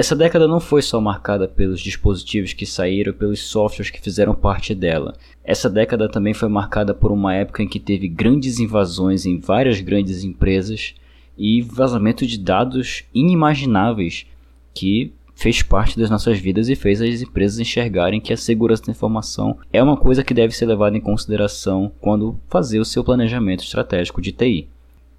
Essa 0.00 0.16
década 0.16 0.48
não 0.48 0.60
foi 0.60 0.80
só 0.80 0.98
marcada 0.98 1.46
pelos 1.46 1.78
dispositivos 1.78 2.54
que 2.54 2.64
saíram, 2.64 3.12
pelos 3.12 3.42
softwares 3.42 3.90
que 3.90 4.00
fizeram 4.00 4.34
parte 4.34 4.74
dela. 4.74 5.14
Essa 5.44 5.68
década 5.68 6.08
também 6.08 6.32
foi 6.32 6.48
marcada 6.48 6.94
por 6.94 7.12
uma 7.12 7.34
época 7.34 7.62
em 7.62 7.68
que 7.68 7.78
teve 7.78 8.08
grandes 8.08 8.58
invasões 8.58 9.26
em 9.26 9.38
várias 9.38 9.78
grandes 9.82 10.24
empresas 10.24 10.94
e 11.36 11.60
vazamento 11.60 12.26
de 12.26 12.38
dados 12.38 13.04
inimagináveis 13.12 14.24
que 14.72 15.12
fez 15.34 15.62
parte 15.62 15.98
das 15.98 16.08
nossas 16.08 16.38
vidas 16.38 16.70
e 16.70 16.74
fez 16.74 17.02
as 17.02 17.20
empresas 17.20 17.58
enxergarem 17.58 18.22
que 18.22 18.32
a 18.32 18.38
segurança 18.38 18.86
da 18.86 18.92
informação 18.92 19.58
é 19.70 19.82
uma 19.82 19.98
coisa 19.98 20.24
que 20.24 20.32
deve 20.32 20.56
ser 20.56 20.64
levada 20.64 20.96
em 20.96 21.00
consideração 21.02 21.92
quando 22.00 22.40
fazer 22.48 22.80
o 22.80 22.86
seu 22.86 23.04
planejamento 23.04 23.64
estratégico 23.64 24.22
de 24.22 24.32
TI. 24.32 24.66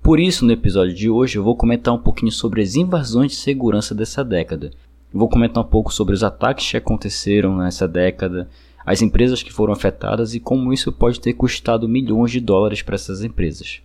Por 0.01 0.19
isso, 0.19 0.43
no 0.45 0.51
episódio 0.51 0.95
de 0.95 1.09
hoje, 1.11 1.37
eu 1.37 1.43
vou 1.43 1.55
comentar 1.55 1.93
um 1.93 1.99
pouquinho 1.99 2.31
sobre 2.31 2.61
as 2.61 2.75
invasões 2.75 3.33
de 3.33 3.37
segurança 3.37 3.93
dessa 3.93 4.23
década. 4.23 4.71
Vou 5.13 5.29
comentar 5.29 5.63
um 5.63 5.67
pouco 5.67 5.93
sobre 5.93 6.15
os 6.15 6.23
ataques 6.23 6.71
que 6.71 6.75
aconteceram 6.75 7.57
nessa 7.57 7.87
década, 7.87 8.49
as 8.83 9.03
empresas 9.03 9.43
que 9.43 9.53
foram 9.53 9.73
afetadas 9.73 10.33
e 10.33 10.39
como 10.39 10.73
isso 10.73 10.91
pode 10.91 11.19
ter 11.19 11.33
custado 11.33 11.87
milhões 11.87 12.31
de 12.31 12.39
dólares 12.39 12.81
para 12.81 12.95
essas 12.95 13.23
empresas. 13.23 13.81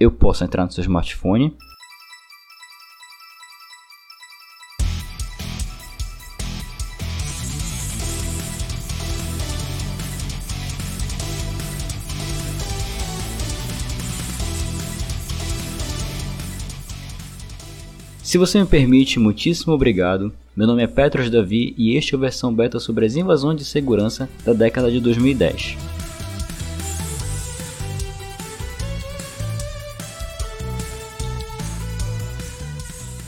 Eu 0.00 0.10
posso 0.10 0.42
entrar 0.42 0.64
no 0.64 0.72
seu 0.72 0.82
smartphone 0.82 1.56
Se 18.26 18.38
você 18.38 18.58
me 18.58 18.66
permite, 18.66 19.20
muitíssimo 19.20 19.72
obrigado. 19.72 20.32
Meu 20.56 20.66
nome 20.66 20.82
é 20.82 20.88
Petros 20.88 21.30
Davi 21.30 21.72
e 21.78 21.94
este 21.94 22.12
é 22.12 22.18
a 22.18 22.20
versão 22.20 22.52
beta 22.52 22.80
sobre 22.80 23.06
as 23.06 23.14
invasões 23.14 23.56
de 23.56 23.64
segurança 23.64 24.28
da 24.44 24.52
década 24.52 24.90
de 24.90 24.98
2010. 24.98 25.76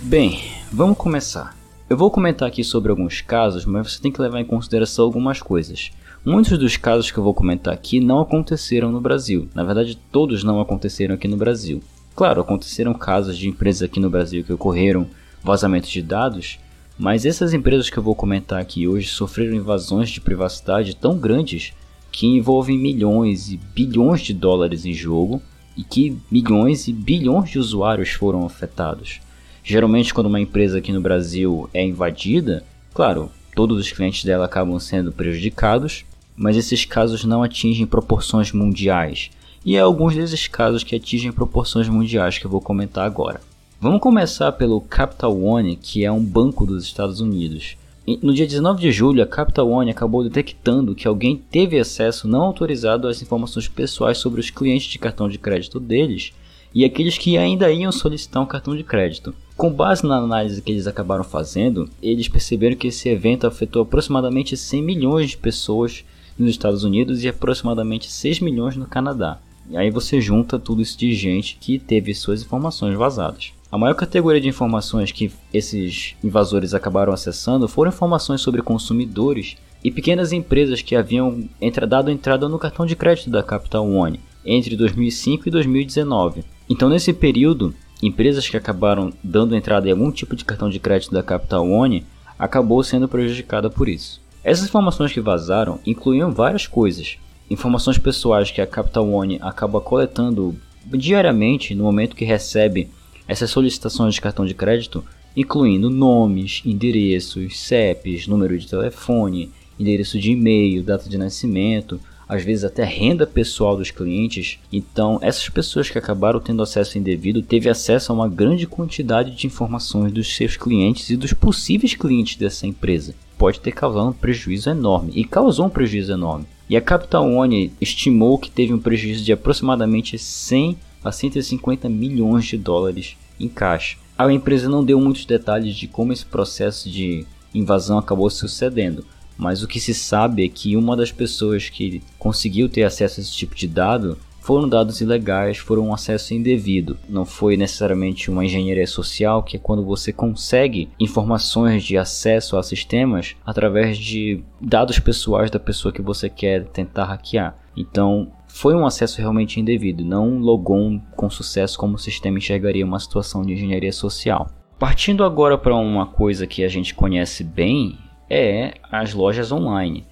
Bem, 0.02 0.40
vamos 0.72 0.98
começar. 0.98 1.56
Eu 1.88 1.96
vou 1.96 2.10
comentar 2.10 2.48
aqui 2.48 2.64
sobre 2.64 2.90
alguns 2.90 3.20
casos, 3.20 3.64
mas 3.64 3.92
você 3.92 4.02
tem 4.02 4.10
que 4.10 4.20
levar 4.20 4.40
em 4.40 4.44
consideração 4.44 5.04
algumas 5.04 5.40
coisas. 5.40 5.92
Muitos 6.24 6.58
dos 6.58 6.76
casos 6.76 7.12
que 7.12 7.18
eu 7.18 7.22
vou 7.22 7.32
comentar 7.32 7.72
aqui 7.72 8.00
não 8.00 8.18
aconteceram 8.18 8.90
no 8.90 9.00
Brasil. 9.00 9.48
Na 9.54 9.62
verdade, 9.62 9.96
todos 10.10 10.42
não 10.42 10.60
aconteceram 10.60 11.14
aqui 11.14 11.28
no 11.28 11.36
Brasil. 11.36 11.80
Claro, 12.18 12.40
aconteceram 12.40 12.94
casos 12.94 13.38
de 13.38 13.46
empresas 13.46 13.80
aqui 13.80 14.00
no 14.00 14.10
Brasil 14.10 14.42
que 14.42 14.52
ocorreram 14.52 15.06
vazamentos 15.40 15.88
de 15.88 16.02
dados, 16.02 16.58
mas 16.98 17.24
essas 17.24 17.54
empresas 17.54 17.88
que 17.88 17.96
eu 17.96 18.02
vou 18.02 18.16
comentar 18.16 18.60
aqui 18.60 18.88
hoje 18.88 19.06
sofreram 19.06 19.54
invasões 19.54 20.10
de 20.10 20.20
privacidade 20.20 20.96
tão 20.96 21.16
grandes 21.16 21.72
que 22.10 22.26
envolvem 22.26 22.76
milhões 22.76 23.52
e 23.52 23.56
bilhões 23.56 24.22
de 24.22 24.34
dólares 24.34 24.84
em 24.84 24.92
jogo 24.92 25.40
e 25.76 25.84
que 25.84 26.18
milhões 26.28 26.88
e 26.88 26.92
bilhões 26.92 27.50
de 27.50 27.58
usuários 27.60 28.10
foram 28.10 28.44
afetados. 28.44 29.20
Geralmente, 29.62 30.12
quando 30.12 30.26
uma 30.26 30.40
empresa 30.40 30.78
aqui 30.78 30.90
no 30.90 31.00
Brasil 31.00 31.70
é 31.72 31.84
invadida, 31.84 32.64
claro, 32.92 33.30
todos 33.54 33.78
os 33.78 33.92
clientes 33.92 34.24
dela 34.24 34.46
acabam 34.46 34.80
sendo 34.80 35.12
prejudicados, 35.12 36.04
mas 36.36 36.56
esses 36.56 36.84
casos 36.84 37.24
não 37.24 37.44
atingem 37.44 37.86
proporções 37.86 38.50
mundiais 38.50 39.30
e 39.64 39.76
é 39.76 39.80
alguns 39.80 40.14
desses 40.14 40.46
casos 40.46 40.82
que 40.82 40.96
atingem 40.96 41.32
proporções 41.32 41.88
mundiais 41.88 42.38
que 42.38 42.46
eu 42.46 42.50
vou 42.50 42.60
comentar 42.60 43.04
agora. 43.04 43.40
Vamos 43.80 44.00
começar 44.00 44.52
pelo 44.52 44.80
Capital 44.80 45.40
One, 45.40 45.76
que 45.76 46.04
é 46.04 46.10
um 46.10 46.24
banco 46.24 46.66
dos 46.66 46.84
Estados 46.84 47.20
Unidos. 47.20 47.76
No 48.22 48.32
dia 48.32 48.46
19 48.46 48.80
de 48.80 48.90
julho, 48.90 49.22
a 49.22 49.26
Capital 49.26 49.68
One 49.68 49.90
acabou 49.90 50.24
detectando 50.24 50.94
que 50.94 51.06
alguém 51.06 51.36
teve 51.36 51.78
acesso 51.78 52.26
não 52.26 52.40
autorizado 52.40 53.06
às 53.06 53.20
informações 53.20 53.68
pessoais 53.68 54.18
sobre 54.18 54.40
os 54.40 54.50
clientes 54.50 54.88
de 54.88 54.98
cartão 54.98 55.28
de 55.28 55.38
crédito 55.38 55.78
deles 55.78 56.32
e 56.74 56.84
aqueles 56.84 57.18
que 57.18 57.36
ainda 57.36 57.70
iam 57.70 57.92
solicitar 57.92 58.42
um 58.42 58.46
cartão 58.46 58.76
de 58.76 58.82
crédito. 58.82 59.34
Com 59.56 59.70
base 59.70 60.06
na 60.06 60.16
análise 60.16 60.62
que 60.62 60.72
eles 60.72 60.86
acabaram 60.86 61.24
fazendo, 61.24 61.88
eles 62.02 62.28
perceberam 62.28 62.76
que 62.76 62.88
esse 62.88 63.08
evento 63.08 63.46
afetou 63.46 63.82
aproximadamente 63.82 64.56
100 64.56 64.82
milhões 64.82 65.30
de 65.30 65.36
pessoas 65.36 66.04
nos 66.38 66.50
Estados 66.50 66.84
Unidos 66.84 67.24
e 67.24 67.28
aproximadamente 67.28 68.10
6 68.10 68.40
milhões 68.40 68.76
no 68.76 68.86
Canadá. 68.86 69.38
E 69.70 69.76
aí 69.76 69.90
você 69.90 70.20
junta 70.20 70.58
tudo 70.58 70.82
isso 70.82 70.98
de 70.98 71.12
gente 71.14 71.58
que 71.60 71.78
teve 71.78 72.14
suas 72.14 72.42
informações 72.42 72.96
vazadas. 72.96 73.52
A 73.70 73.76
maior 73.76 73.94
categoria 73.94 74.40
de 74.40 74.48
informações 74.48 75.12
que 75.12 75.30
esses 75.52 76.14
invasores 76.24 76.72
acabaram 76.72 77.12
acessando 77.12 77.68
foram 77.68 77.90
informações 77.90 78.40
sobre 78.40 78.62
consumidores 78.62 79.56
e 79.84 79.90
pequenas 79.90 80.32
empresas 80.32 80.80
que 80.80 80.96
haviam 80.96 81.46
dado 81.86 82.10
entrada 82.10 82.48
no 82.48 82.58
cartão 82.58 82.86
de 82.86 82.96
crédito 82.96 83.28
da 83.28 83.42
Capital 83.42 83.86
One 83.86 84.20
entre 84.44 84.74
2005 84.74 85.48
e 85.48 85.50
2019. 85.50 86.44
Então, 86.68 86.88
nesse 86.88 87.12
período, 87.12 87.74
empresas 88.02 88.48
que 88.48 88.56
acabaram 88.56 89.12
dando 89.22 89.54
entrada 89.54 89.86
em 89.86 89.92
algum 89.92 90.10
tipo 90.10 90.34
de 90.34 90.44
cartão 90.44 90.70
de 90.70 90.78
crédito 90.78 91.12
da 91.12 91.22
Capital 91.22 91.68
One 91.68 92.06
acabou 92.38 92.82
sendo 92.82 93.08
prejudicada 93.08 93.68
por 93.68 93.88
isso. 93.88 94.20
Essas 94.42 94.66
informações 94.66 95.12
que 95.12 95.20
vazaram 95.20 95.78
incluíam 95.84 96.32
várias 96.32 96.66
coisas, 96.66 97.18
informações 97.50 97.98
pessoais 97.98 98.50
que 98.50 98.60
a 98.60 98.66
Capital 98.66 99.08
One 99.08 99.38
acaba 99.40 99.80
coletando 99.80 100.56
diariamente 100.86 101.74
no 101.74 101.84
momento 101.84 102.16
que 102.16 102.24
recebe 102.24 102.88
essas 103.26 103.50
solicitações 103.50 104.14
de 104.14 104.20
cartão 104.20 104.46
de 104.46 104.54
crédito, 104.54 105.04
incluindo 105.36 105.90
nomes, 105.90 106.62
endereços, 106.64 107.58
CEPs, 107.60 108.26
número 108.26 108.58
de 108.58 108.66
telefone, 108.66 109.50
endereço 109.78 110.18
de 110.18 110.32
e-mail, 110.32 110.82
data 110.82 111.08
de 111.08 111.18
nascimento, 111.18 112.00
às 112.28 112.42
vezes 112.42 112.64
até 112.64 112.84
renda 112.84 113.26
pessoal 113.26 113.76
dos 113.76 113.90
clientes. 113.90 114.58
Então, 114.72 115.18
essas 115.22 115.48
pessoas 115.48 115.88
que 115.88 115.98
acabaram 115.98 116.40
tendo 116.40 116.62
acesso 116.62 116.98
indevido 116.98 117.42
teve 117.42 117.70
acesso 117.70 118.12
a 118.12 118.14
uma 118.14 118.28
grande 118.28 118.66
quantidade 118.66 119.30
de 119.30 119.46
informações 119.46 120.12
dos 120.12 120.34
seus 120.36 120.56
clientes 120.56 121.08
e 121.08 121.16
dos 121.16 121.32
possíveis 121.32 121.94
clientes 121.94 122.36
dessa 122.36 122.66
empresa. 122.66 123.14
Pode 123.38 123.60
ter 123.60 123.72
causado 123.72 124.08
um 124.08 124.12
prejuízo 124.12 124.68
enorme 124.68 125.12
e 125.14 125.24
causou 125.24 125.66
um 125.66 125.70
prejuízo 125.70 126.12
enorme. 126.12 126.46
E 126.68 126.76
a 126.76 126.80
Capital 126.80 127.30
One 127.30 127.72
estimou 127.80 128.38
que 128.38 128.50
teve 128.50 128.74
um 128.74 128.78
prejuízo 128.78 129.24
de 129.24 129.32
aproximadamente 129.32 130.18
100 130.18 130.76
a 131.02 131.10
150 131.10 131.88
milhões 131.88 132.44
de 132.44 132.58
dólares 132.58 133.16
em 133.40 133.48
caixa. 133.48 133.96
A 134.16 134.30
empresa 134.32 134.68
não 134.68 134.84
deu 134.84 135.00
muitos 135.00 135.24
detalhes 135.24 135.74
de 135.74 135.86
como 135.86 136.12
esse 136.12 136.26
processo 136.26 136.90
de 136.90 137.24
invasão 137.54 137.96
acabou 137.96 138.28
sucedendo, 138.28 139.06
mas 139.36 139.62
o 139.62 139.68
que 139.68 139.80
se 139.80 139.94
sabe 139.94 140.44
é 140.44 140.48
que 140.48 140.76
uma 140.76 140.96
das 140.96 141.12
pessoas 141.12 141.68
que 141.68 142.02
conseguiu 142.18 142.68
ter 142.68 142.82
acesso 142.82 143.20
a 143.20 143.22
esse 143.22 143.32
tipo 143.32 143.54
de 143.54 143.68
dado 143.68 144.18
foram 144.48 144.66
dados 144.66 145.02
ilegais, 145.02 145.58
foram 145.58 145.88
um 145.88 145.92
acesso 145.92 146.32
indevido. 146.32 146.96
Não 147.06 147.26
foi 147.26 147.54
necessariamente 147.54 148.30
uma 148.30 148.46
engenharia 148.46 148.86
social, 148.86 149.42
que 149.42 149.58
é 149.58 149.60
quando 149.60 149.84
você 149.84 150.10
consegue 150.10 150.88
informações 150.98 151.84
de 151.84 151.98
acesso 151.98 152.56
a 152.56 152.62
sistemas 152.62 153.36
através 153.44 153.98
de 153.98 154.42
dados 154.58 154.98
pessoais 154.98 155.50
da 155.50 155.60
pessoa 155.60 155.92
que 155.92 156.00
você 156.00 156.30
quer 156.30 156.64
tentar 156.64 157.04
hackear. 157.04 157.58
Então, 157.76 158.32
foi 158.46 158.74
um 158.74 158.86
acesso 158.86 159.20
realmente 159.20 159.60
indevido, 159.60 160.02
não 160.02 160.38
logon 160.38 160.98
com 161.14 161.28
sucesso 161.28 161.78
como 161.78 161.96
o 161.96 161.98
sistema 161.98 162.38
enxergaria 162.38 162.86
uma 162.86 162.98
situação 162.98 163.42
de 163.42 163.52
engenharia 163.52 163.92
social. 163.92 164.48
Partindo 164.78 165.24
agora 165.24 165.58
para 165.58 165.76
uma 165.76 166.06
coisa 166.06 166.46
que 166.46 166.64
a 166.64 166.68
gente 166.68 166.94
conhece 166.94 167.44
bem, 167.44 167.98
é 168.30 168.72
as 168.90 169.12
lojas 169.12 169.52
online. 169.52 170.06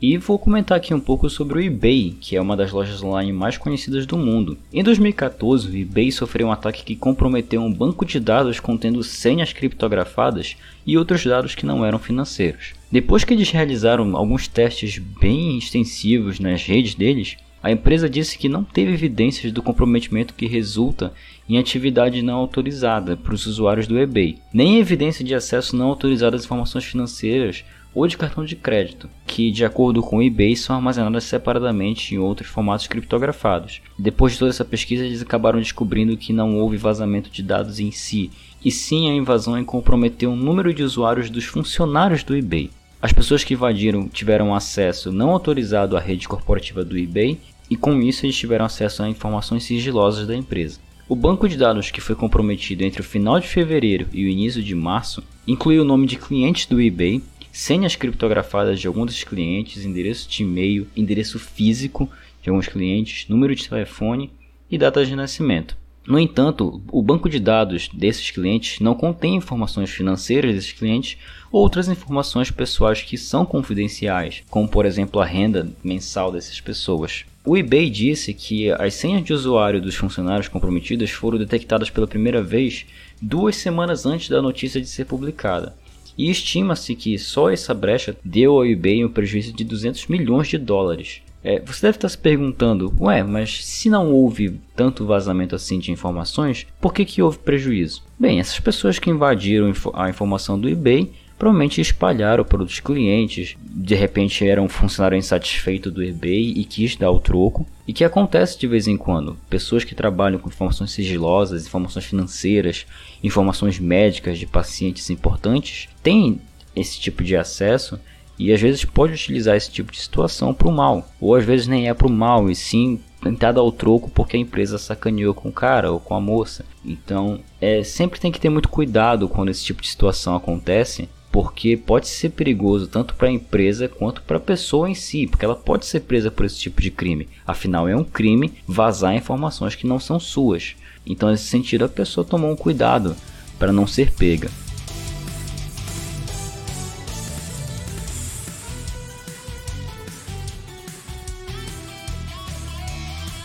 E 0.00 0.16
vou 0.16 0.38
comentar 0.38 0.78
aqui 0.78 0.94
um 0.94 1.00
pouco 1.00 1.28
sobre 1.28 1.58
o 1.58 1.60
eBay, 1.60 2.16
que 2.20 2.36
é 2.36 2.40
uma 2.40 2.56
das 2.56 2.70
lojas 2.70 3.02
online 3.02 3.32
mais 3.32 3.58
conhecidas 3.58 4.06
do 4.06 4.16
mundo. 4.16 4.56
Em 4.72 4.80
2014, 4.80 5.68
o 5.68 5.76
eBay 5.76 6.12
sofreu 6.12 6.46
um 6.46 6.52
ataque 6.52 6.84
que 6.84 6.94
comprometeu 6.94 7.60
um 7.60 7.72
banco 7.72 8.06
de 8.06 8.20
dados 8.20 8.60
contendo 8.60 9.02
senhas 9.02 9.52
criptografadas 9.52 10.56
e 10.86 10.96
outros 10.96 11.24
dados 11.24 11.56
que 11.56 11.66
não 11.66 11.84
eram 11.84 11.98
financeiros. 11.98 12.74
Depois 12.92 13.24
que 13.24 13.34
eles 13.34 13.50
realizaram 13.50 14.16
alguns 14.16 14.46
testes 14.46 14.98
bem 14.98 15.58
extensivos 15.58 16.38
nas 16.38 16.62
redes 16.62 16.94
deles, 16.94 17.36
a 17.60 17.72
empresa 17.72 18.08
disse 18.08 18.38
que 18.38 18.48
não 18.48 18.62
teve 18.62 18.92
evidências 18.92 19.50
do 19.50 19.64
comprometimento 19.64 20.34
que 20.34 20.46
resulta 20.46 21.12
em 21.48 21.58
atividade 21.58 22.22
não 22.22 22.36
autorizada 22.36 23.16
para 23.16 23.34
os 23.34 23.46
usuários 23.46 23.88
do 23.88 23.98
eBay, 23.98 24.38
nem 24.54 24.78
evidência 24.78 25.24
de 25.24 25.34
acesso 25.34 25.74
não 25.74 25.88
autorizado 25.88 26.36
às 26.36 26.44
informações 26.44 26.84
financeiras 26.84 27.64
ou 27.94 28.06
de 28.06 28.16
cartão 28.16 28.44
de 28.44 28.54
crédito, 28.54 29.08
que 29.26 29.50
de 29.50 29.64
acordo 29.64 30.02
com 30.02 30.18
o 30.18 30.22
eBay 30.22 30.54
são 30.56 30.76
armazenadas 30.76 31.24
separadamente 31.24 32.14
em 32.14 32.18
outros 32.18 32.48
formatos 32.48 32.86
criptografados. 32.86 33.80
Depois 33.98 34.32
de 34.32 34.38
toda 34.38 34.50
essa 34.50 34.64
pesquisa, 34.64 35.04
eles 35.04 35.22
acabaram 35.22 35.58
descobrindo 35.58 36.16
que 36.16 36.32
não 36.32 36.58
houve 36.58 36.76
vazamento 36.76 37.30
de 37.30 37.42
dados 37.42 37.80
em 37.80 37.90
si, 37.90 38.30
e 38.64 38.70
sim 38.70 39.10
a 39.10 39.14
invasão 39.14 39.58
em 39.58 39.64
comprometer 39.64 40.28
o 40.28 40.36
número 40.36 40.72
de 40.74 40.82
usuários 40.82 41.30
dos 41.30 41.44
funcionários 41.44 42.22
do 42.22 42.36
eBay. 42.36 42.70
As 43.00 43.12
pessoas 43.12 43.44
que 43.44 43.54
invadiram 43.54 44.08
tiveram 44.08 44.54
acesso 44.54 45.12
não 45.12 45.30
autorizado 45.30 45.96
à 45.96 46.00
rede 46.00 46.26
corporativa 46.26 46.84
do 46.84 46.98
eBay 46.98 47.38
e 47.70 47.76
com 47.76 48.02
isso 48.02 48.26
eles 48.26 48.36
tiveram 48.36 48.64
acesso 48.64 49.02
a 49.02 49.08
informações 49.08 49.62
sigilosas 49.62 50.26
da 50.26 50.34
empresa. 50.34 50.80
O 51.08 51.14
banco 51.14 51.48
de 51.48 51.56
dados 51.56 51.90
que 51.90 52.00
foi 52.00 52.14
comprometido 52.16 52.84
entre 52.84 53.00
o 53.00 53.04
final 53.04 53.38
de 53.38 53.46
fevereiro 53.46 54.08
e 54.12 54.24
o 54.24 54.28
início 54.28 54.62
de 54.62 54.74
março 54.74 55.22
incluía 55.46 55.80
o 55.80 55.84
nome 55.84 56.06
de 56.06 56.16
clientes 56.16 56.66
do 56.66 56.80
eBay, 56.80 57.22
senhas 57.52 57.96
criptografadas 57.96 58.80
de 58.80 58.86
alguns 58.86 59.06
dos 59.06 59.24
clientes, 59.24 59.84
endereço 59.84 60.28
de 60.28 60.42
e-mail, 60.42 60.86
endereço 60.96 61.38
físico 61.38 62.08
de 62.42 62.50
alguns 62.50 62.68
clientes, 62.68 63.28
número 63.28 63.54
de 63.54 63.68
telefone 63.68 64.30
e 64.70 64.78
data 64.78 65.04
de 65.04 65.14
nascimento. 65.16 65.76
No 66.08 66.18
entanto, 66.18 66.80
o 66.90 67.02
banco 67.02 67.28
de 67.28 67.38
dados 67.38 67.90
desses 67.92 68.30
clientes 68.30 68.80
não 68.80 68.94
contém 68.94 69.36
informações 69.36 69.90
financeiras 69.90 70.54
desses 70.54 70.72
clientes 70.72 71.18
ou 71.52 71.60
outras 71.60 71.86
informações 71.86 72.50
pessoais 72.50 73.02
que 73.02 73.18
são 73.18 73.44
confidenciais, 73.44 74.42
como 74.48 74.66
por 74.66 74.86
exemplo 74.86 75.20
a 75.20 75.26
renda 75.26 75.68
mensal 75.84 76.32
dessas 76.32 76.62
pessoas. 76.62 77.26
O 77.44 77.58
eBay 77.58 77.90
disse 77.90 78.32
que 78.32 78.70
as 78.70 78.94
senhas 78.94 79.22
de 79.22 79.34
usuário 79.34 79.82
dos 79.82 79.96
funcionários 79.96 80.48
comprometidos 80.48 81.10
foram 81.10 81.36
detectadas 81.36 81.90
pela 81.90 82.06
primeira 82.06 82.42
vez 82.42 82.86
duas 83.20 83.56
semanas 83.56 84.06
antes 84.06 84.30
da 84.30 84.40
notícia 84.40 84.80
de 84.80 84.86
ser 84.86 85.04
publicada. 85.04 85.76
E 86.18 86.30
estima-se 86.30 86.96
que 86.96 87.16
só 87.16 87.48
essa 87.48 87.72
brecha 87.72 88.16
deu 88.24 88.56
ao 88.56 88.66
eBay 88.66 89.04
um 89.04 89.08
prejuízo 89.08 89.52
de 89.52 89.62
200 89.62 90.08
milhões 90.08 90.48
de 90.48 90.58
dólares. 90.58 91.22
É, 91.44 91.60
você 91.60 91.86
deve 91.86 91.96
estar 91.96 92.08
se 92.08 92.18
perguntando, 92.18 92.92
ué, 93.00 93.22
mas 93.22 93.64
se 93.64 93.88
não 93.88 94.12
houve 94.12 94.60
tanto 94.74 95.06
vazamento 95.06 95.54
assim 95.54 95.78
de 95.78 95.92
informações, 95.92 96.66
por 96.80 96.92
que, 96.92 97.04
que 97.04 97.22
houve 97.22 97.38
prejuízo? 97.38 98.02
Bem, 98.18 98.40
essas 98.40 98.58
pessoas 98.58 98.98
que 98.98 99.08
invadiram 99.08 99.72
a 99.94 100.10
informação 100.10 100.58
do 100.58 100.68
eBay 100.68 101.12
provavelmente 101.38 101.80
espalharam 101.80 102.44
para 102.44 102.58
outros 102.58 102.80
clientes, 102.80 103.56
de 103.62 103.94
repente 103.94 104.46
era 104.46 104.60
um 104.60 104.68
funcionário 104.68 105.16
insatisfeito 105.16 105.90
do 105.90 106.02
eBay 106.02 106.52
e 106.56 106.64
quis 106.64 106.96
dar 106.96 107.10
o 107.10 107.20
troco, 107.20 107.66
e 107.86 107.92
que 107.92 108.04
acontece 108.04 108.58
de 108.58 108.66
vez 108.66 108.88
em 108.88 108.96
quando. 108.96 109.38
Pessoas 109.48 109.84
que 109.84 109.94
trabalham 109.94 110.38
com 110.38 110.48
informações 110.48 110.90
sigilosas, 110.90 111.66
informações 111.66 112.04
financeiras, 112.04 112.86
informações 113.22 113.78
médicas 113.78 114.38
de 114.38 114.46
pacientes 114.46 115.08
importantes, 115.08 115.88
têm 116.02 116.40
esse 116.74 117.00
tipo 117.00 117.22
de 117.22 117.36
acesso 117.36 117.98
e 118.38 118.52
às 118.52 118.60
vezes 118.60 118.84
pode 118.84 119.14
utilizar 119.14 119.56
esse 119.56 119.70
tipo 119.70 119.90
de 119.90 119.98
situação 119.98 120.52
para 120.52 120.68
o 120.68 120.72
mal, 120.72 121.08
ou 121.20 121.34
às 121.34 121.44
vezes 121.44 121.66
nem 121.66 121.88
é 121.88 121.94
para 121.94 122.06
o 122.06 122.10
mal, 122.10 122.50
e 122.50 122.54
sim 122.54 123.00
tentar 123.22 123.52
dar 123.52 123.62
o 123.62 123.72
troco 123.72 124.10
porque 124.10 124.36
a 124.36 124.40
empresa 124.40 124.78
sacaneou 124.78 125.34
com 125.34 125.48
o 125.48 125.52
cara 125.52 125.90
ou 125.90 125.98
com 125.98 126.14
a 126.14 126.20
moça. 126.20 126.64
Então, 126.84 127.40
é, 127.60 127.82
sempre 127.82 128.20
tem 128.20 128.30
que 128.30 128.40
ter 128.40 128.48
muito 128.48 128.68
cuidado 128.68 129.28
quando 129.28 129.50
esse 129.50 129.64
tipo 129.64 129.82
de 129.82 129.88
situação 129.88 130.36
acontece, 130.36 131.08
porque 131.30 131.76
pode 131.76 132.08
ser 132.08 132.30
perigoso 132.30 132.86
tanto 132.86 133.14
para 133.14 133.28
a 133.28 133.32
empresa 133.32 133.88
quanto 133.88 134.22
para 134.22 134.38
a 134.38 134.40
pessoa 134.40 134.88
em 134.88 134.94
si, 134.94 135.26
porque 135.26 135.44
ela 135.44 135.54
pode 135.54 135.86
ser 135.86 136.00
presa 136.00 136.30
por 136.30 136.46
esse 136.46 136.58
tipo 136.58 136.80
de 136.80 136.90
crime. 136.90 137.28
Afinal, 137.46 137.88
é 137.88 137.94
um 137.94 138.04
crime 138.04 138.52
vazar 138.66 139.14
informações 139.14 139.74
que 139.74 139.86
não 139.86 140.00
são 140.00 140.18
suas. 140.18 140.74
Então, 141.06 141.30
nesse 141.30 141.44
sentido, 141.44 141.84
a 141.84 141.88
pessoa 141.88 142.24
tomou 142.24 142.50
um 142.50 142.56
cuidado 142.56 143.16
para 143.58 143.72
não 143.72 143.86
ser 143.86 144.12
pega. 144.12 144.50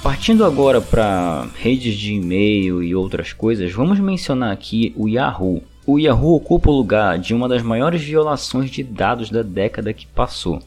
Partindo 0.03 0.43
agora 0.43 0.81
para 0.81 1.47
redes 1.55 1.95
de 1.95 2.13
e-mail 2.13 2.83
e 2.83 2.93
outras 2.93 3.31
coisas, 3.31 3.71
vamos 3.71 3.99
mencionar 3.99 4.51
aqui 4.51 4.93
o 4.97 5.07
Yahoo. 5.07 5.63
O 5.85 5.99
Yahoo 5.99 6.35
ocupa 6.35 6.69
o 6.69 6.77
lugar 6.77 7.19
de 7.19 7.33
uma 7.33 7.49
das 7.49 7.61
maiores 7.61 8.01
violações 8.01 8.71
de 8.71 8.81
dados 8.81 9.29
da 9.29 9.41
década 9.41 9.91
que 9.91 10.07
passou, 10.07 10.61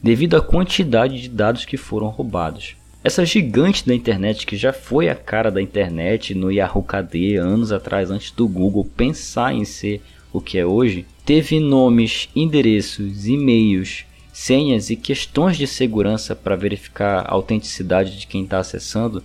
devido 0.00 0.36
à 0.36 0.40
quantidade 0.40 1.20
de 1.20 1.28
dados 1.28 1.64
que 1.64 1.76
foram 1.76 2.06
roubados. 2.06 2.76
Essa 3.02 3.24
gigante 3.24 3.84
da 3.84 3.94
internet 3.94 4.46
que 4.46 4.56
já 4.56 4.72
foi 4.72 5.08
a 5.08 5.14
cara 5.14 5.50
da 5.50 5.60
internet 5.60 6.36
no 6.36 6.52
Yahoo 6.52 6.84
KD 6.84 7.36
anos 7.36 7.72
atrás, 7.72 8.12
antes 8.12 8.30
do 8.30 8.46
Google 8.46 8.84
pensar 8.84 9.52
em 9.52 9.64
ser 9.64 10.00
o 10.32 10.40
que 10.40 10.56
é 10.56 10.64
hoje, 10.64 11.04
teve 11.24 11.58
nomes, 11.58 12.28
endereços, 12.36 13.26
e-mails, 13.26 14.04
senhas 14.32 14.88
e 14.88 14.94
questões 14.94 15.56
de 15.56 15.66
segurança 15.66 16.36
para 16.36 16.54
verificar 16.54 17.24
a 17.26 17.32
autenticidade 17.32 18.16
de 18.16 18.26
quem 18.28 18.44
está 18.44 18.60
acessando 18.60 19.24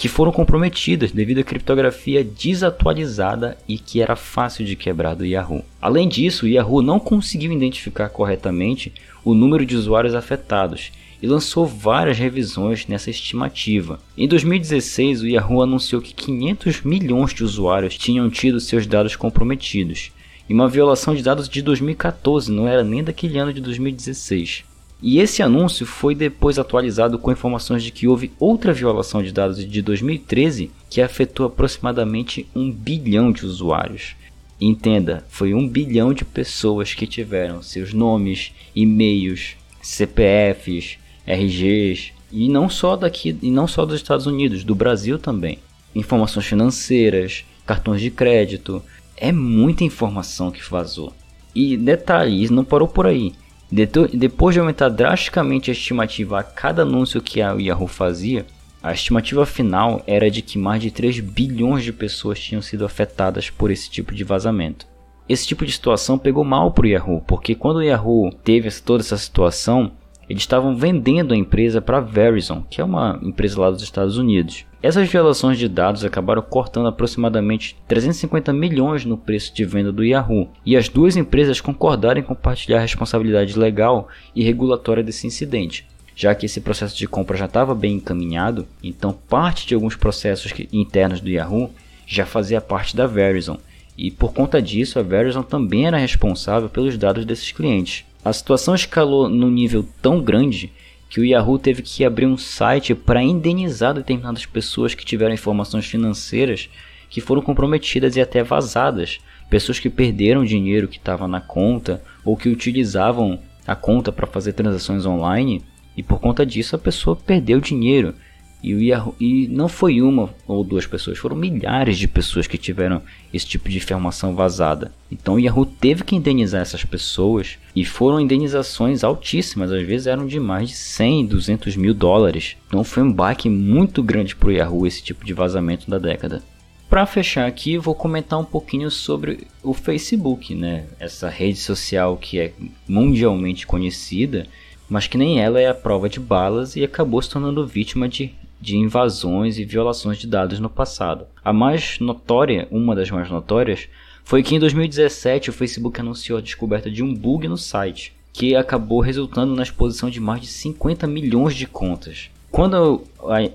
que 0.00 0.08
foram 0.08 0.32
comprometidas 0.32 1.12
devido 1.12 1.40
à 1.40 1.44
criptografia 1.44 2.24
desatualizada 2.24 3.58
e 3.68 3.76
que 3.76 4.00
era 4.00 4.16
fácil 4.16 4.64
de 4.64 4.74
quebrar 4.74 5.14
do 5.14 5.26
Yahoo. 5.26 5.62
Além 5.78 6.08
disso, 6.08 6.46
o 6.46 6.48
Yahoo 6.48 6.80
não 6.80 6.98
conseguiu 6.98 7.52
identificar 7.52 8.08
corretamente 8.08 8.94
o 9.22 9.34
número 9.34 9.66
de 9.66 9.76
usuários 9.76 10.14
afetados 10.14 10.90
e 11.20 11.26
lançou 11.26 11.66
várias 11.66 12.16
revisões 12.16 12.86
nessa 12.86 13.10
estimativa. 13.10 14.00
Em 14.16 14.26
2016, 14.26 15.20
o 15.20 15.26
Yahoo 15.26 15.60
anunciou 15.60 16.00
que 16.00 16.14
500 16.14 16.80
milhões 16.80 17.34
de 17.34 17.44
usuários 17.44 17.98
tinham 17.98 18.30
tido 18.30 18.58
seus 18.58 18.86
dados 18.86 19.16
comprometidos, 19.16 20.12
e 20.48 20.54
uma 20.54 20.66
violação 20.66 21.14
de 21.14 21.22
dados 21.22 21.46
de 21.46 21.60
2014, 21.60 22.50
não 22.50 22.66
era 22.66 22.82
nem 22.82 23.04
daquele 23.04 23.38
ano 23.38 23.52
de 23.52 23.60
2016. 23.60 24.64
E 25.02 25.18
esse 25.18 25.42
anúncio 25.42 25.86
foi 25.86 26.14
depois 26.14 26.58
atualizado 26.58 27.18
com 27.18 27.32
informações 27.32 27.82
de 27.82 27.90
que 27.90 28.06
houve 28.06 28.32
outra 28.38 28.72
violação 28.72 29.22
de 29.22 29.32
dados 29.32 29.64
de 29.66 29.82
2013 29.82 30.70
que 30.90 31.00
afetou 31.00 31.46
aproximadamente 31.46 32.46
um 32.54 32.70
bilhão 32.70 33.32
de 33.32 33.46
usuários. 33.46 34.14
Entenda, 34.60 35.24
foi 35.30 35.54
um 35.54 35.66
bilhão 35.66 36.12
de 36.12 36.22
pessoas 36.22 36.92
que 36.92 37.06
tiveram 37.06 37.62
seus 37.62 37.94
nomes, 37.94 38.52
e-mails, 38.76 39.56
CPFs, 39.80 40.98
RGs 41.26 42.12
e 42.30 42.48
não 42.48 42.68
só 42.68 42.94
daqui 42.94 43.36
e 43.40 43.50
não 43.50 43.66
só 43.66 43.86
dos 43.86 43.96
Estados 43.96 44.26
Unidos, 44.26 44.62
do 44.62 44.74
Brasil 44.74 45.18
também. 45.18 45.58
Informações 45.94 46.44
financeiras, 46.44 47.44
cartões 47.64 48.02
de 48.02 48.10
crédito, 48.10 48.82
é 49.16 49.32
muita 49.32 49.82
informação 49.82 50.50
que 50.50 50.68
vazou. 50.70 51.12
E 51.54 51.76
detalhe, 51.76 52.48
não 52.50 52.64
parou 52.64 52.86
por 52.86 53.06
aí. 53.06 53.32
Depois 53.70 54.54
de 54.54 54.60
aumentar 54.60 54.88
drasticamente 54.88 55.70
a 55.70 55.72
estimativa 55.72 56.40
a 56.40 56.42
cada 56.42 56.82
anúncio 56.82 57.22
que 57.22 57.40
a 57.40 57.52
Yahoo 57.52 57.86
fazia, 57.86 58.44
a 58.82 58.92
estimativa 58.92 59.44
final 59.46 60.02
era 60.06 60.30
de 60.30 60.42
que 60.42 60.58
mais 60.58 60.82
de 60.82 60.90
3 60.90 61.20
bilhões 61.20 61.84
de 61.84 61.92
pessoas 61.92 62.40
tinham 62.40 62.62
sido 62.62 62.84
afetadas 62.84 63.50
por 63.50 63.70
esse 63.70 63.90
tipo 63.90 64.14
de 64.14 64.24
vazamento. 64.24 64.86
Esse 65.28 65.46
tipo 65.46 65.64
de 65.64 65.70
situação 65.70 66.18
pegou 66.18 66.42
mal 66.42 66.72
para 66.72 66.86
o 66.86 66.88
Yahoo, 66.88 67.22
porque 67.26 67.54
quando 67.54 67.76
o 67.76 67.82
Yahoo 67.82 68.32
teve 68.42 68.68
toda 68.80 69.02
essa 69.02 69.16
situação, 69.16 69.92
eles 70.28 70.42
estavam 70.42 70.74
vendendo 70.74 71.32
a 71.32 71.36
empresa 71.36 71.80
para 71.80 71.98
a 71.98 72.00
Verizon, 72.00 72.64
que 72.68 72.80
é 72.80 72.84
uma 72.84 73.20
empresa 73.22 73.60
lá 73.60 73.70
dos 73.70 73.82
Estados 73.82 74.16
Unidos. 74.16 74.64
Essas 74.82 75.10
violações 75.10 75.58
de 75.58 75.68
dados 75.68 76.06
acabaram 76.06 76.40
cortando 76.40 76.88
aproximadamente 76.88 77.76
350 77.86 78.50
milhões 78.50 79.04
no 79.04 79.18
preço 79.18 79.54
de 79.54 79.62
venda 79.62 79.92
do 79.92 80.02
Yahoo, 80.02 80.48
e 80.64 80.74
as 80.74 80.88
duas 80.88 81.18
empresas 81.18 81.60
concordaram 81.60 82.20
em 82.20 82.24
compartilhar 82.24 82.78
a 82.78 82.82
responsabilidade 82.82 83.58
legal 83.58 84.08
e 84.34 84.42
regulatória 84.42 85.02
desse 85.02 85.26
incidente. 85.26 85.86
Já 86.16 86.34
que 86.34 86.46
esse 86.46 86.62
processo 86.62 86.96
de 86.96 87.06
compra 87.06 87.36
já 87.36 87.44
estava 87.44 87.74
bem 87.74 87.96
encaminhado, 87.96 88.66
então 88.82 89.12
parte 89.12 89.66
de 89.66 89.74
alguns 89.74 89.96
processos 89.96 90.50
internos 90.72 91.20
do 91.20 91.28
Yahoo 91.28 91.70
já 92.06 92.24
fazia 92.24 92.60
parte 92.60 92.96
da 92.96 93.06
Verizon, 93.06 93.58
e 93.98 94.10
por 94.10 94.32
conta 94.32 94.62
disso 94.62 94.98
a 94.98 95.02
Verizon 95.02 95.42
também 95.42 95.86
era 95.86 95.98
responsável 95.98 96.70
pelos 96.70 96.96
dados 96.96 97.26
desses 97.26 97.52
clientes. 97.52 98.06
A 98.24 98.32
situação 98.32 98.74
escalou 98.74 99.28
num 99.28 99.50
nível 99.50 99.86
tão 100.00 100.22
grande 100.22 100.72
que 101.10 101.20
o 101.20 101.24
Yahoo 101.24 101.58
teve 101.58 101.82
que 101.82 102.04
abrir 102.04 102.24
um 102.24 102.38
site 102.38 102.94
para 102.94 103.20
indenizar 103.20 103.92
determinadas 103.92 104.46
pessoas 104.46 104.94
que 104.94 105.04
tiveram 105.04 105.34
informações 105.34 105.84
financeiras 105.84 106.70
que 107.10 107.20
foram 107.20 107.42
comprometidas 107.42 108.14
e 108.14 108.20
até 108.20 108.44
vazadas. 108.44 109.18
Pessoas 109.50 109.80
que 109.80 109.90
perderam 109.90 110.44
dinheiro 110.44 110.86
que 110.86 110.98
estava 110.98 111.26
na 111.26 111.40
conta 111.40 112.00
ou 112.24 112.36
que 112.36 112.48
utilizavam 112.48 113.40
a 113.66 113.74
conta 113.74 114.12
para 114.12 114.26
fazer 114.26 114.52
transações 114.52 115.04
online 115.04 115.64
e 115.96 116.02
por 116.02 116.20
conta 116.20 116.46
disso 116.46 116.76
a 116.76 116.78
pessoa 116.78 117.16
perdeu 117.16 117.60
dinheiro. 117.60 118.14
E, 118.62 118.72
Yahoo, 118.88 119.14
e 119.18 119.48
não 119.48 119.68
foi 119.68 120.02
uma 120.02 120.30
ou 120.46 120.62
duas 120.62 120.86
pessoas, 120.86 121.18
foram 121.18 121.36
milhares 121.36 121.98
de 121.98 122.06
pessoas 122.06 122.46
que 122.46 122.58
tiveram 122.58 123.02
esse 123.32 123.46
tipo 123.46 123.68
de 123.68 123.78
informação 123.78 124.34
vazada. 124.34 124.92
Então 125.10 125.34
o 125.34 125.40
Yahoo 125.40 125.64
teve 125.64 126.04
que 126.04 126.16
indenizar 126.16 126.60
essas 126.60 126.84
pessoas 126.84 127.58
e 127.74 127.84
foram 127.84 128.20
indenizações 128.20 129.02
altíssimas, 129.02 129.72
às 129.72 129.86
vezes 129.86 130.06
eram 130.06 130.26
de 130.26 130.38
mais 130.38 130.68
de 130.68 130.76
100, 130.76 131.26
200 131.26 131.76
mil 131.76 131.94
dólares. 131.94 132.56
Então 132.66 132.84
foi 132.84 133.02
um 133.02 133.12
baque 133.12 133.48
muito 133.48 134.02
grande 134.02 134.36
para 134.36 134.48
o 134.48 134.52
Yahoo 134.52 134.86
esse 134.86 135.02
tipo 135.02 135.24
de 135.24 135.32
vazamento 135.32 135.90
da 135.90 135.98
década. 135.98 136.42
Para 136.90 137.06
fechar 137.06 137.46
aqui, 137.46 137.78
vou 137.78 137.94
comentar 137.94 138.36
um 138.36 138.44
pouquinho 138.44 138.90
sobre 138.90 139.46
o 139.62 139.72
Facebook, 139.72 140.56
né? 140.56 140.86
Essa 140.98 141.28
rede 141.28 141.58
social 141.60 142.16
que 142.16 142.40
é 142.40 142.52
mundialmente 142.88 143.64
conhecida, 143.64 144.48
mas 144.88 145.06
que 145.06 145.16
nem 145.16 145.40
ela 145.40 145.60
é 145.60 145.68
a 145.68 145.74
prova 145.74 146.08
de 146.08 146.18
balas 146.18 146.74
e 146.74 146.82
acabou 146.82 147.22
se 147.22 147.30
tornando 147.30 147.64
vítima 147.64 148.08
de 148.08 148.34
de 148.60 148.76
invasões 148.76 149.58
e 149.58 149.64
violações 149.64 150.18
de 150.18 150.26
dados 150.26 150.60
no 150.60 150.68
passado. 150.68 151.26
A 151.44 151.52
mais 151.52 151.98
notória, 151.98 152.68
uma 152.70 152.94
das 152.94 153.10
mais 153.10 153.30
notórias, 153.30 153.88
foi 154.24 154.42
que 154.42 154.54
em 154.54 154.60
2017 154.60 155.50
o 155.50 155.52
Facebook 155.52 156.00
anunciou 156.00 156.38
a 156.38 156.42
descoberta 156.42 156.90
de 156.90 157.02
um 157.02 157.14
bug 157.14 157.48
no 157.48 157.56
site, 157.56 158.12
que 158.32 158.54
acabou 158.54 159.00
resultando 159.00 159.54
na 159.54 159.62
exposição 159.62 160.10
de 160.10 160.20
mais 160.20 160.42
de 160.42 160.46
50 160.46 161.06
milhões 161.06 161.54
de 161.54 161.66
contas. 161.66 162.30
Quando 162.50 163.02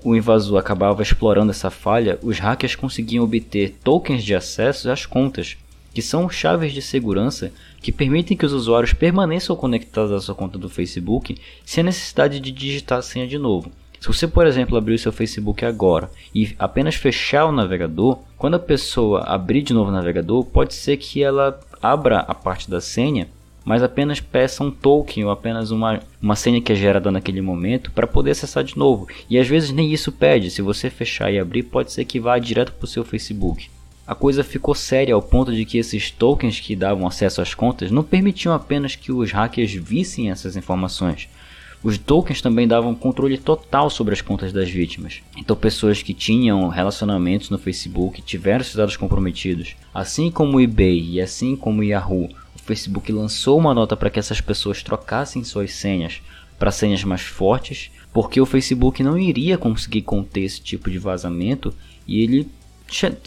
o 0.02 0.16
invasor 0.16 0.58
acabava 0.58 1.02
explorando 1.02 1.50
essa 1.50 1.70
falha, 1.70 2.18
os 2.22 2.38
hackers 2.38 2.74
conseguiam 2.74 3.24
obter 3.24 3.76
tokens 3.84 4.24
de 4.24 4.34
acesso 4.34 4.90
às 4.90 5.04
contas 5.04 5.56
que 5.96 6.02
são 6.02 6.28
chaves 6.28 6.74
de 6.74 6.82
segurança 6.82 7.50
que 7.80 7.90
permitem 7.90 8.36
que 8.36 8.44
os 8.44 8.52
usuários 8.52 8.92
permaneçam 8.92 9.56
conectados 9.56 10.12
à 10.12 10.20
sua 10.20 10.34
conta 10.34 10.58
do 10.58 10.68
Facebook 10.68 11.38
sem 11.64 11.80
a 11.80 11.84
necessidade 11.84 12.38
de 12.38 12.52
digitar 12.52 12.98
a 12.98 13.02
senha 13.02 13.26
de 13.26 13.38
novo. 13.38 13.72
Se 14.00 14.08
você, 14.08 14.26
por 14.26 14.46
exemplo, 14.46 14.76
abrir 14.76 14.94
o 14.94 14.98
seu 14.98 15.12
Facebook 15.12 15.64
agora 15.64 16.10
e 16.34 16.54
apenas 16.58 16.94
fechar 16.94 17.46
o 17.46 17.52
navegador, 17.52 18.18
quando 18.36 18.54
a 18.54 18.60
pessoa 18.60 19.20
abrir 19.20 19.62
de 19.62 19.72
novo 19.72 19.90
o 19.90 19.92
navegador, 19.92 20.44
pode 20.44 20.74
ser 20.74 20.96
que 20.96 21.22
ela 21.22 21.58
abra 21.82 22.20
a 22.20 22.34
parte 22.34 22.70
da 22.70 22.80
senha, 22.80 23.28
mas 23.64 23.82
apenas 23.82 24.20
peça 24.20 24.62
um 24.62 24.70
token 24.70 25.24
ou 25.24 25.30
apenas 25.30 25.70
uma, 25.70 26.00
uma 26.22 26.36
senha 26.36 26.60
que 26.60 26.72
é 26.72 26.76
gerada 26.76 27.10
naquele 27.10 27.40
momento 27.40 27.90
para 27.90 28.06
poder 28.06 28.32
acessar 28.32 28.62
de 28.62 28.78
novo. 28.78 29.08
E 29.28 29.38
às 29.38 29.48
vezes 29.48 29.72
nem 29.72 29.92
isso 29.92 30.12
pede, 30.12 30.50
se 30.50 30.62
você 30.62 30.88
fechar 30.88 31.32
e 31.32 31.38
abrir, 31.38 31.64
pode 31.64 31.92
ser 31.92 32.04
que 32.04 32.20
vá 32.20 32.38
direto 32.38 32.72
para 32.72 32.84
o 32.84 32.88
seu 32.88 33.04
Facebook 33.04 33.68
a 34.06 34.14
coisa 34.14 34.44
ficou 34.44 34.74
séria 34.74 35.14
ao 35.14 35.20
ponto 35.20 35.52
de 35.52 35.64
que 35.64 35.78
esses 35.78 36.10
tokens 36.10 36.60
que 36.60 36.76
davam 36.76 37.06
acesso 37.06 37.42
às 37.42 37.54
contas 37.54 37.90
não 37.90 38.04
permitiam 38.04 38.54
apenas 38.54 38.94
que 38.94 39.10
os 39.10 39.32
hackers 39.32 39.72
vissem 39.72 40.30
essas 40.30 40.56
informações. 40.56 41.28
Os 41.86 41.96
tokens 41.98 42.42
também 42.42 42.66
davam 42.66 42.96
controle 42.96 43.38
total 43.38 43.88
sobre 43.88 44.12
as 44.12 44.20
contas 44.20 44.52
das 44.52 44.68
vítimas. 44.68 45.22
Então, 45.36 45.54
pessoas 45.54 46.02
que 46.02 46.12
tinham 46.12 46.66
relacionamentos 46.66 47.48
no 47.48 47.58
Facebook 47.58 48.20
tiveram 48.22 48.64
seus 48.64 48.74
dados 48.74 48.96
comprometidos. 48.96 49.76
Assim 49.94 50.28
como 50.28 50.56
o 50.56 50.60
eBay 50.60 51.10
e 51.10 51.20
assim 51.20 51.54
como 51.54 51.82
o 51.82 51.84
Yahoo, 51.84 52.28
o 52.56 52.58
Facebook 52.58 53.12
lançou 53.12 53.56
uma 53.56 53.72
nota 53.72 53.96
para 53.96 54.10
que 54.10 54.18
essas 54.18 54.40
pessoas 54.40 54.82
trocassem 54.82 55.44
suas 55.44 55.74
senhas 55.74 56.20
para 56.58 56.72
senhas 56.72 57.04
mais 57.04 57.20
fortes, 57.20 57.92
porque 58.12 58.40
o 58.40 58.46
Facebook 58.46 59.00
não 59.04 59.16
iria 59.16 59.56
conseguir 59.56 60.02
conter 60.02 60.40
esse 60.40 60.60
tipo 60.60 60.90
de 60.90 60.98
vazamento 60.98 61.72
e 62.04 62.20
ele 62.20 62.48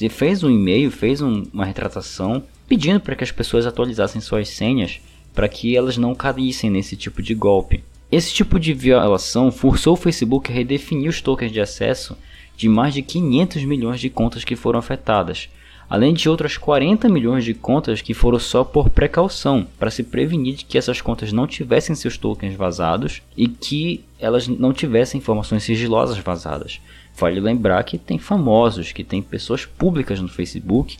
fez 0.10 0.44
um 0.44 0.50
e-mail, 0.50 0.92
fez 0.92 1.22
um, 1.22 1.44
uma 1.54 1.63
retratação 1.63 2.44
pedindo 2.68 3.00
para 3.00 3.16
que 3.16 3.24
as 3.24 3.32
pessoas 3.32 3.66
atualizassem 3.66 4.20
suas 4.20 4.50
senhas 4.50 5.00
para 5.34 5.48
que 5.48 5.78
elas 5.78 5.96
não 5.96 6.13
caíssem 6.13 6.70
nesse 6.70 6.98
tipo 6.98 7.22
de 7.22 7.34
golpe. 7.34 7.82
Esse 8.12 8.34
tipo 8.34 8.60
de 8.60 8.74
violação 8.74 9.51
forçou 9.51 9.94
o 9.94 9.98
Facebook 9.98 10.51
a 10.51 10.56
redefinir 10.56 11.10
os 11.10 11.22
tokens 11.22 11.51
de 11.51 11.62
acesso 11.62 12.18
de 12.58 12.68
mais 12.68 12.94
de 12.94 13.01
500 13.01 13.63
milhões 13.63 14.00
de 14.00 14.10
contas 14.10 14.44
que 14.44 14.56
foram 14.56 14.80
afetadas, 14.80 15.48
além 15.89 16.13
de 16.13 16.28
outras 16.28 16.58
40 16.58 17.08
milhões 17.08 17.46
de 17.46 17.54
contas 17.54 18.01
que 18.01 18.13
foram 18.13 18.38
só 18.38 18.63
por 18.63 18.89
precaução, 18.89 19.66
para 19.78 19.89
se 19.89 20.04
prevenir 20.04 20.56
de 20.56 20.66
que 20.66 20.78
essas 20.78 21.01
contas 21.01 21.32
não 21.32 21.48
tivessem 21.48 21.96
seus 21.96 22.18
tokens 22.18 22.56
vazados 22.56 23.22
e 23.38 23.48
que 23.48 24.04
elas 24.20 24.48
não 24.48 24.74
tivessem 24.74 25.20
informações 25.20 25.63
sigilosas 25.63 26.18
vazadas. 26.18 26.82
Vale 27.16 27.39
lembrar 27.39 27.84
que 27.84 27.98
tem 27.98 28.18
famosos, 28.18 28.92
que 28.92 29.04
tem 29.04 29.22
pessoas 29.22 29.66
públicas 29.66 30.20
no 30.20 30.28
Facebook, 30.28 30.98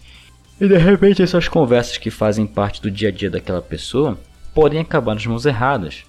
e 0.62 0.68
de 0.68 0.78
repente 0.78 1.22
essas 1.22 1.48
conversas 1.48 1.98
que 1.98 2.12
fazem 2.12 2.46
parte 2.46 2.82
do 2.82 2.92
dia 2.92 3.10
a 3.10 3.12
dia 3.12 3.30
daquela 3.30 3.62
pessoa 3.62 4.20
podem 4.54 4.80
acabar 4.80 5.14
nas 5.14 5.26
mãos 5.26 5.46
erradas. 5.46 6.04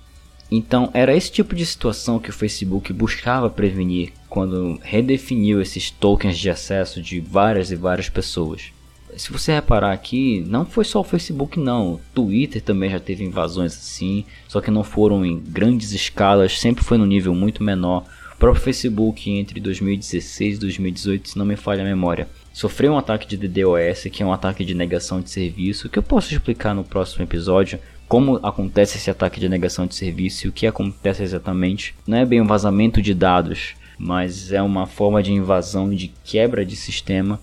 Então 0.50 0.90
era 0.92 1.14
esse 1.14 1.30
tipo 1.30 1.54
de 1.54 1.64
situação 1.64 2.19
que 2.19 2.30
o 2.30 2.33
Facebook 2.33 2.92
buscava 2.92 3.49
prevenir 3.49 4.12
quando 4.28 4.78
redefiniu 4.83 5.61
esses 5.61 5.90
tokens 5.90 6.38
de 6.38 6.50
acesso 6.50 7.00
de 7.00 7.21
várias 7.21 7.71
e 7.71 7.76
várias 7.76 8.09
pessoas. 8.09 8.73
Se 9.16 9.33
você 9.33 9.52
reparar 9.52 9.92
aqui, 9.92 10.45
não 10.47 10.64
foi 10.64 10.85
só 10.85 11.00
o 11.00 11.04
Facebook 11.04 11.59
não, 11.59 11.95
o 11.95 12.00
Twitter 12.14 12.62
também 12.62 12.90
já 12.90 13.00
teve 13.00 13.25
invasões 13.25 13.73
assim, 13.73 14.25
só 14.47 14.61
que 14.61 14.71
não 14.71 14.85
foram 14.85 15.26
em 15.26 15.38
grandes 15.38 15.92
escalas, 15.92 16.61
sempre 16.61 16.85
foi 16.85 16.97
no 16.97 17.07
nível 17.07 17.35
muito 17.35 17.62
menor 17.62 18.04
próprio 18.40 18.64
Facebook 18.64 19.30
entre 19.30 19.61
2016 19.61 20.57
e 20.57 20.61
2018, 20.61 21.28
se 21.28 21.38
não 21.38 21.45
me 21.45 21.57
falha 21.57 21.83
a 21.83 21.85
memória, 21.85 22.26
sofreu 22.54 22.95
um 22.95 22.99
ataque 22.99 23.28
de 23.28 23.37
DDoS, 23.37 24.04
que 24.11 24.23
é 24.23 24.26
um 24.26 24.33
ataque 24.33 24.64
de 24.64 24.75
negação 24.75 25.21
de 25.21 25.28
serviço, 25.28 25.90
que 25.90 25.99
eu 25.99 26.02
posso 26.02 26.33
explicar 26.33 26.75
no 26.75 26.83
próximo 26.83 27.23
episódio, 27.23 27.78
como 28.11 28.40
acontece 28.43 28.99
esse 28.99 29.09
ataque 29.09 29.38
de 29.38 29.49
negação 29.49 29.87
de 29.87 29.95
serviço 29.95 30.45
e 30.45 30.49
o 30.49 30.52
que 30.52 30.67
acontece 30.67 31.23
exatamente. 31.23 31.95
Não 32.05 32.19
é 32.19 32.26
bem 32.26 32.40
um 32.40 32.47
vazamento 32.47 33.00
de 33.00 33.14
dados, 33.14 33.76
mas 33.97 34.50
é 34.50 34.61
uma 34.61 34.85
forma 34.85 35.23
de 35.23 35.33
invasão 35.33 35.88
de 35.88 36.09
quebra 36.25 36.67
de 36.67 36.75
sistema 36.75 37.38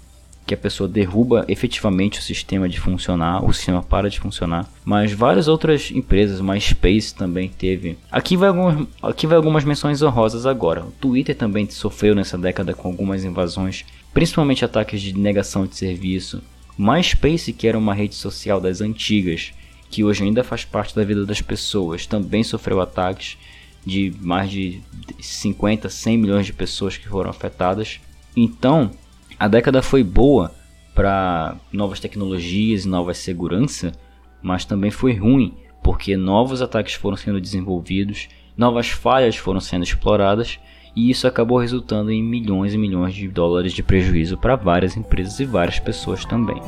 que 0.45 0.53
a 0.53 0.57
pessoa 0.57 0.89
derruba 0.89 1.45
efetivamente 1.47 2.19
o 2.19 2.21
sistema 2.21 2.67
de 2.67 2.81
funcionar, 2.81 3.45
o 3.45 3.53
sistema 3.53 3.81
para 3.81 4.09
de 4.09 4.19
funcionar. 4.19 4.69
Mas 4.83 5.13
várias 5.13 5.47
outras 5.47 5.89
empresas, 5.89 6.41
MySpace 6.41 7.15
também 7.15 7.47
teve. 7.47 7.97
Aqui 8.11 8.35
vai, 8.35 8.49
algumas, 8.49 8.87
aqui 9.01 9.25
vai 9.25 9.37
algumas 9.37 9.63
menções 9.63 10.01
honrosas 10.01 10.45
agora. 10.45 10.83
O 10.83 10.91
Twitter 10.91 11.33
também 11.33 11.69
sofreu 11.69 12.13
nessa 12.13 12.37
década 12.37 12.73
com 12.73 12.89
algumas 12.89 13.23
invasões, 13.23 13.85
principalmente 14.13 14.65
ataques 14.65 15.01
de 15.01 15.17
negação 15.17 15.65
de 15.65 15.77
serviço. 15.77 16.43
MySpace, 16.77 17.53
que 17.53 17.69
era 17.69 17.77
uma 17.77 17.93
rede 17.93 18.15
social 18.15 18.59
das 18.59 18.81
antigas, 18.81 19.53
que 19.89 20.03
hoje 20.03 20.23
ainda 20.23 20.43
faz 20.43 20.65
parte 20.65 20.95
da 20.95 21.03
vida 21.03 21.25
das 21.25 21.41
pessoas, 21.41 22.05
também 22.05 22.43
sofreu 22.43 22.81
ataques 22.81 23.37
de 23.85 24.13
mais 24.19 24.51
de 24.51 24.81
50, 25.19 25.89
100 25.89 26.17
milhões 26.17 26.45
de 26.45 26.53
pessoas 26.53 26.97
que 26.97 27.07
foram 27.07 27.29
afetadas. 27.29 27.99
Então, 28.35 28.91
a 29.39 29.47
década 29.47 29.81
foi 29.81 30.03
boa 30.03 30.53
para 30.93 31.55
novas 31.71 31.99
tecnologias 31.99 32.83
e 32.83 32.89
novas 32.89 33.17
segurança, 33.17 33.93
mas 34.41 34.65
também 34.65 34.91
foi 34.91 35.13
ruim 35.13 35.53
porque 35.81 36.17
novos 36.17 36.61
ataques 36.61 36.95
foram 36.95 37.15
sendo 37.15 37.39
desenvolvidos, 37.39 38.27
novas 38.57 38.89
falhas 38.89 39.37
foram 39.37 39.61
sendo 39.61 39.83
exploradas 39.83 40.59
e 40.93 41.09
isso 41.09 41.27
acabou 41.27 41.59
resultando 41.59 42.11
em 42.11 42.21
milhões 42.21 42.73
e 42.73 42.77
milhões 42.77 43.13
de 43.13 43.27
dólares 43.27 43.71
de 43.71 43.83
prejuízo 43.83 44.37
para 44.37 44.55
várias 44.55 44.97
empresas 44.97 45.39
e 45.39 45.45
várias 45.45 45.79
pessoas 45.79 46.25
também. 46.25 46.61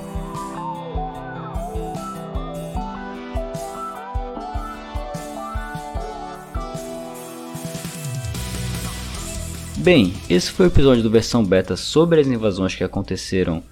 Bem, 9.79 10.13
esse 10.29 10.51
foi 10.51 10.65
o 10.65 10.67
episódio 10.67 11.01
do 11.01 11.09
versão 11.09 11.41
beta 11.41 11.77
sobre 11.77 12.19
as 12.19 12.27
invasões 12.27 12.75
que 12.75 12.83
aconteceram 12.83 13.63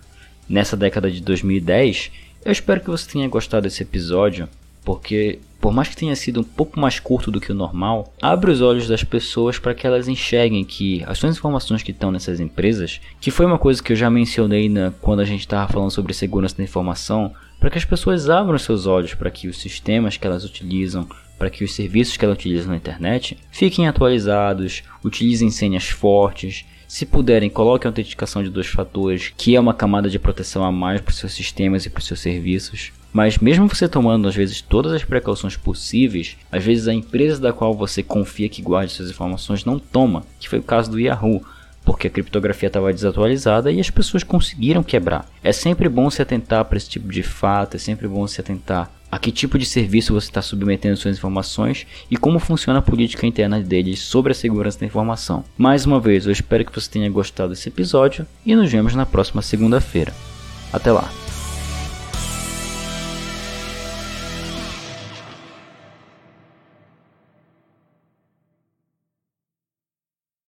nessa 0.48 0.78
década 0.78 1.12
de 1.12 1.20
2010. 1.22 2.12
Eu 2.46 2.52
espero 2.54 2.80
que 2.80 2.90
você 2.90 3.12
tenha 3.12 3.28
gostado 3.28 3.64
desse 3.64 3.84
episódio, 3.84 4.48
porque 4.86 5.40
por 5.60 5.74
mais 5.74 5.90
que 5.90 5.98
tenha 5.98 6.16
sido 6.16 6.40
um 6.40 6.46
pouco 6.46 6.80
mais 6.80 6.98
curto 6.98 7.30
do 7.30 7.42
que 7.42 7.52
o 7.52 7.56
normal, 7.56 8.14
abre 8.22 8.50
os 8.50 8.62
olhos 8.62 8.88
das 8.88 9.04
pessoas 9.04 9.60
para 9.60 9.76
que 9.76 9.86
elas 9.86 10.08
enxerguem 10.08 10.64
que 10.64 11.04
as 11.06 11.18
suas 11.18 11.36
informações 11.36 11.84
que 11.84 11.92
estão 11.92 12.10
nessas 12.10 12.40
empresas, 12.40 13.02
que 13.20 13.30
foi 13.30 13.46
uma 13.46 13.60
coisa 13.60 13.84
que 13.84 13.92
eu 13.92 13.98
já 13.98 14.10
mencionei 14.10 14.70
na, 14.70 14.94
quando 15.02 15.20
a 15.20 15.26
gente 15.26 15.42
estava 15.42 15.70
falando 15.70 15.92
sobre 15.92 16.14
segurança 16.14 16.56
da 16.56 16.64
informação, 16.64 17.34
para 17.60 17.70
que 17.70 17.78
as 17.78 17.86
pessoas 17.86 18.30
abram 18.30 18.58
seus 18.58 18.86
olhos 18.86 19.14
para 19.14 19.30
que 19.30 19.50
os 19.50 19.58
sistemas 19.58 20.16
que 20.16 20.26
elas 20.26 20.46
utilizam, 20.46 21.06
para 21.38 21.50
que 21.50 21.64
os 21.64 21.74
serviços 21.74 22.18
que 22.18 22.26
ela 22.26 22.34
utiliza 22.34 22.68
na 22.68 22.76
internet 22.76 23.38
fiquem 23.52 23.88
atualizados, 23.88 24.84
utilizem 25.04 25.50
senhas 25.50 25.88
fortes. 25.88 26.66
Se 26.88 27.06
puderem, 27.06 27.50
coloquem 27.50 27.88
a 27.88 27.92
autenticação 27.92 28.42
de 28.42 28.50
dois 28.50 28.68
fatores, 28.68 29.34
que 29.36 29.56
é 29.56 29.60
uma 29.60 29.74
camada 29.74 30.10
de 30.10 30.18
proteção 30.18 30.64
a 30.64 30.72
mais 30.72 31.02
para 31.02 31.12
os 31.12 31.18
seus 31.18 31.34
sistemas 31.34 31.86
e 31.86 31.90
para 31.90 32.00
os 32.00 32.08
seus 32.08 32.22
serviços. 32.22 32.92
Mas 33.12 33.38
mesmo 33.38 33.68
você 33.68 33.88
tomando 33.88 34.28
às 34.28 34.36
vezes 34.36 34.62
todas 34.62 34.92
as 34.94 35.04
precauções 35.04 35.58
possíveis, 35.58 36.38
às 36.52 36.64
vezes 36.64 36.88
a 36.88 36.94
empresa 36.94 37.42
da 37.42 37.54
qual 37.54 37.74
você 37.74 38.04
confia 38.04 38.50
que 38.50 38.62
guarde 38.62 38.94
suas 38.94 39.10
informações 39.10 39.66
não 39.66 39.80
toma, 39.80 40.24
que 40.40 40.48
foi 40.48 40.60
o 40.60 40.64
caso 40.64 40.92
do 40.92 41.00
Yahoo, 41.00 41.44
porque 41.84 42.08
a 42.08 42.10
criptografia 42.10 42.68
estava 42.68 42.92
desatualizada 42.92 43.72
e 43.72 43.80
as 43.80 43.90
pessoas 43.90 44.22
conseguiram 44.22 44.84
quebrar. 44.84 45.26
É 45.42 45.54
sempre 45.54 45.88
bom 45.88 46.10
se 46.10 46.22
atentar 46.22 46.66
para 46.66 46.78
esse 46.78 46.90
tipo 46.90 47.10
de 47.10 47.24
fato, 47.24 47.76
é 47.76 47.80
sempre 47.80 48.08
bom 48.10 48.28
se 48.28 48.42
atentar 48.42 48.92
a 49.12 49.18
que 49.18 49.32
tipo 49.32 49.58
de 49.58 49.66
serviço 49.66 50.14
você 50.14 50.28
está 50.28 50.42
submetendo 50.42 50.98
suas 50.98 51.18
informações 51.18 51.86
e 52.10 52.18
como 52.18 52.40
funciona 52.40 52.80
a 52.80 52.82
política 52.82 53.26
interna 53.26 53.60
deles 53.60 54.00
sobre 54.00 54.32
a 54.32 54.36
segurança 54.36 54.80
da 54.80 54.86
informação. 54.86 55.44
Mais 55.58 55.86
uma 55.86 56.00
vez, 56.00 56.26
eu 56.26 56.32
espero 56.32 56.66
que 56.66 56.74
você 56.74 56.90
tenha 56.90 57.10
gostado 57.10 57.50
desse 57.50 57.70
episódio 57.70 58.26
e 58.46 58.56
nos 58.56 58.72
vemos 58.72 58.96
na 58.96 59.06
próxima 59.06 59.42
segunda-feira. 59.42 60.14
Até 60.72 60.92
lá! 60.92 61.27